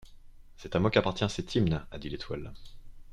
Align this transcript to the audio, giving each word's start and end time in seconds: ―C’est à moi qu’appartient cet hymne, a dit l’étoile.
―C’est 0.57 0.75
à 0.75 0.79
moi 0.79 0.89
qu’appartient 0.89 1.29
cet 1.29 1.53
hymne, 1.53 1.85
a 1.91 1.99
dit 1.99 2.09
l’étoile. 2.09 2.51